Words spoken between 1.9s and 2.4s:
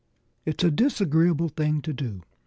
do....